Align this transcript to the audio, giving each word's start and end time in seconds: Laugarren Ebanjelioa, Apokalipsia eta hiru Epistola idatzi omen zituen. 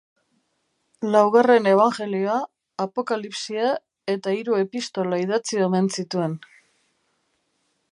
Laugarren 1.15 1.69
Ebanjelioa, 1.71 2.37
Apokalipsia 2.85 3.69
eta 4.15 4.35
hiru 4.39 4.57
Epistola 4.63 5.23
idatzi 5.27 5.63
omen 5.69 5.93
zituen. 5.99 6.37